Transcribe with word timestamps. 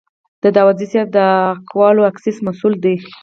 داوودزی 0.55 0.87
صیب 0.91 1.07
د 1.15 1.17
اکول 1.53 1.97
اکسیس 2.09 2.37
مسوول 2.45 2.73
دی. 2.83 2.95